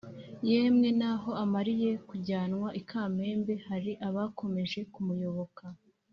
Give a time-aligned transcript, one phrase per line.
[0.49, 5.63] Yemwe naho amariye kujyanwa i Kamembe, hari abakomeje kumuyoboka.